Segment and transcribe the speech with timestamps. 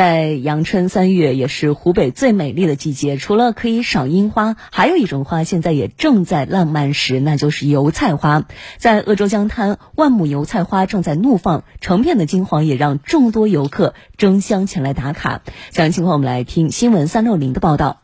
[0.00, 3.18] 在阳春三月，也是湖北最美丽的季节。
[3.18, 8.46] 除了可以赏樱花，还有一种花现在也正在浪漫时，那就是油菜花。
[8.78, 15.42] 在鄂州江滩，万亩油菜花正在怒放，成片的金黄也让众多游客争相前来打卡。
[15.70, 18.00] 详细情况，我们来听新闻三六零的报道。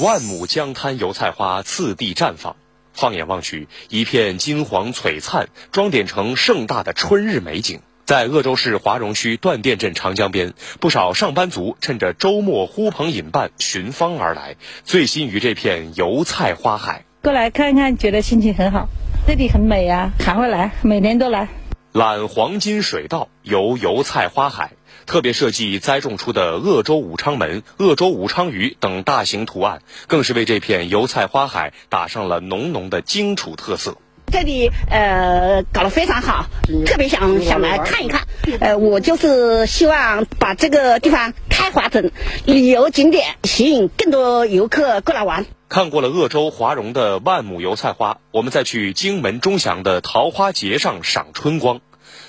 [0.00, 2.54] 万亩江滩油菜花次第绽放，
[2.92, 7.80] 放眼望去，一片金黄璀璨，装点成盛大的春日美景。
[8.06, 17.04] 在鄂州市华容区断店镇长江边，不少上班族趁着周末呼朋引伴寻芳而来，醉心于这片油菜花海。
[17.20, 18.86] 过来看看，觉得心情很好，
[19.26, 21.48] 这里很美啊，还会来，每年都来。
[21.90, 24.74] 揽黄金水稻，游油菜花海，
[25.06, 33.98] 特别设计栽种出的鄂州武昌门、鄂州武昌鱼等大型图案，更是为这片油菜花海打上了浓浓的荆楚特色。
[34.32, 36.46] 这里呃搞得非常好，
[36.84, 38.26] 特别想想来看一看。
[38.60, 42.10] 呃，我就是希望把这个地方开发成
[42.44, 45.46] 旅游景点，吸引更多游客过来玩。
[45.68, 51.80] 看过了鄂州华容的万亩油菜花，我们再去荆门钟祥的桃花节上赏春光。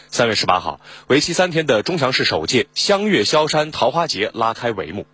[0.10, 5.06] 三月十八号，为期三天的钟祥市首届香月萧山桃花节拉开帷幕。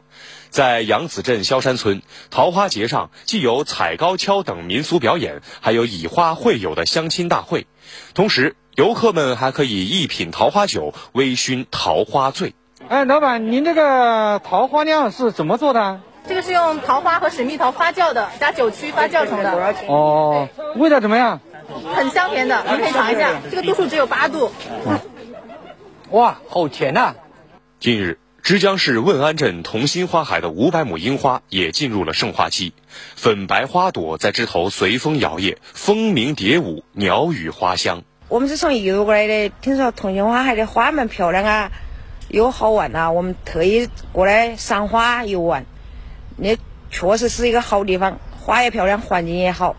[0.54, 7.66] 在扬子镇萧山村桃花节上，既有踩高跷等民俗表演，还有以花会友的相亲大会。
[8.14, 12.54] 同时，游客们还可以一品桃花酒，微醺桃花醉。
[12.88, 16.02] 哎，老板，您这个桃花酿是怎么做的？
[16.28, 19.76] 这个是用桃花和水蜜桃发酵的，加酒曲发酵成的。
[19.88, 21.42] 哦，味道怎么样？
[21.96, 23.42] 很香甜的，您可以尝一下。
[23.50, 24.52] 这个度数只有八度。
[26.12, 27.16] 哇，好甜呐！
[27.80, 28.20] 近日。
[28.44, 32.74] 枝江市汶安镇同心花海的五百亩樱花也进入了盛花期，
[33.16, 38.04] 粉白花朵在枝头随风摇曳，蜂鸣蝶舞，鸟语花香。
[38.28, 41.72] 我们是从义乌过来的，听说同心花海的花蛮漂亮啊，
[42.28, 45.66] 又好玩啊，我们特意过来赏花游玩。
[46.36, 46.58] 那
[46.92, 49.78] 确实是一个好地方，花也漂亮，环境也好，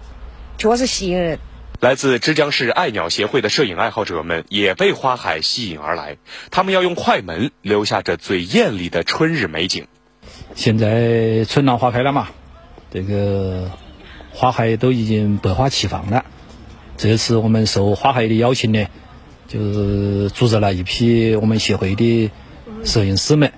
[0.56, 1.38] 确实吸引人。
[1.80, 6.16] 来自枝江市爱鸟协会的摄影爱好者们也被花海吸引而来，
[6.50, 9.86] 他们要用快门留下这最艳丽的春日美景。
[10.54, 12.28] 现在春暖花开了嘛，
[12.90, 13.70] 这个
[14.32, 16.24] 花海都已经百花齐放了。
[16.96, 18.86] 这次我们受花海的邀请呢，
[19.46, 22.30] 就是组织了一批我们协会的
[22.84, 23.52] 摄影师们，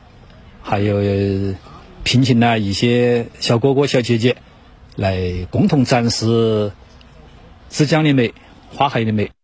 [0.63, 1.55] 还有
[2.03, 4.37] 聘请了一些小哥哥小姐姐
[4.97, 6.73] 来共同展示。
[7.69, 8.33] 枝江的美，
[8.71, 9.36] 花海的美。